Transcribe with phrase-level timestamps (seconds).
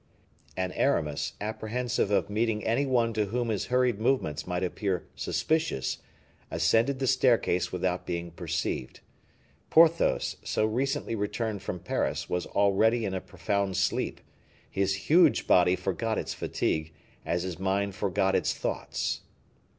[0.57, 5.99] And Aramis, apprehensive of meeting any one to whom his hurried movements might appear suspicious,
[6.49, 9.01] ascended the staircase without being perceived.
[9.69, 14.21] Porthos, so recently returned from Paris, was already in a profound sleep;
[14.71, 16.91] his huge body forgot its fatigue,
[17.23, 19.21] as his mind forgot its thoughts.